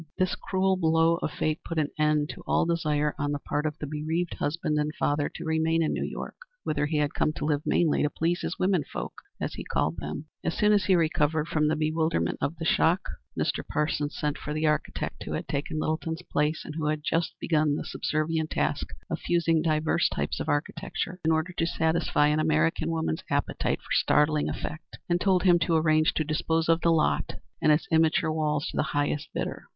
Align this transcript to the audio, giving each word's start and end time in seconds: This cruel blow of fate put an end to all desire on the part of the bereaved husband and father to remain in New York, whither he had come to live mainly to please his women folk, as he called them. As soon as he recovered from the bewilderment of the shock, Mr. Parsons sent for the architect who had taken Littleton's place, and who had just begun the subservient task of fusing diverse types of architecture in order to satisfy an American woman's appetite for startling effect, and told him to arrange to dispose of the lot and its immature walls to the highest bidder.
This 0.17 0.33
cruel 0.33 0.77
blow 0.77 1.17
of 1.17 1.29
fate 1.29 1.63
put 1.63 1.77
an 1.77 1.89
end 1.99 2.29
to 2.29 2.41
all 2.47 2.65
desire 2.65 3.13
on 3.19 3.31
the 3.33 3.37
part 3.37 3.67
of 3.67 3.77
the 3.77 3.85
bereaved 3.85 4.33
husband 4.33 4.79
and 4.79 4.91
father 4.95 5.29
to 5.35 5.45
remain 5.45 5.83
in 5.83 5.93
New 5.93 6.03
York, 6.03 6.33
whither 6.63 6.87
he 6.87 6.97
had 6.97 7.13
come 7.13 7.33
to 7.33 7.45
live 7.45 7.61
mainly 7.67 8.01
to 8.01 8.09
please 8.09 8.41
his 8.41 8.57
women 8.57 8.83
folk, 8.83 9.13
as 9.39 9.53
he 9.53 9.63
called 9.63 9.97
them. 9.97 10.25
As 10.43 10.57
soon 10.57 10.73
as 10.73 10.85
he 10.85 10.95
recovered 10.95 11.47
from 11.49 11.67
the 11.67 11.75
bewilderment 11.75 12.39
of 12.41 12.57
the 12.57 12.65
shock, 12.65 13.01
Mr. 13.39 13.63
Parsons 13.67 14.17
sent 14.17 14.39
for 14.39 14.55
the 14.55 14.65
architect 14.65 15.21
who 15.21 15.33
had 15.33 15.47
taken 15.47 15.77
Littleton's 15.77 16.23
place, 16.31 16.63
and 16.65 16.73
who 16.73 16.87
had 16.87 17.03
just 17.03 17.35
begun 17.39 17.75
the 17.75 17.85
subservient 17.85 18.49
task 18.49 18.87
of 19.07 19.19
fusing 19.19 19.61
diverse 19.61 20.09
types 20.09 20.39
of 20.39 20.49
architecture 20.49 21.19
in 21.23 21.31
order 21.31 21.53
to 21.53 21.67
satisfy 21.67 22.25
an 22.29 22.39
American 22.39 22.89
woman's 22.89 23.21
appetite 23.29 23.77
for 23.79 23.91
startling 23.91 24.49
effect, 24.49 24.97
and 25.07 25.21
told 25.21 25.43
him 25.43 25.59
to 25.59 25.75
arrange 25.75 26.15
to 26.15 26.23
dispose 26.23 26.69
of 26.69 26.81
the 26.81 26.89
lot 26.89 27.35
and 27.61 27.71
its 27.71 27.87
immature 27.91 28.31
walls 28.33 28.65
to 28.71 28.75
the 28.75 28.81
highest 28.81 29.29
bidder. 29.35 29.65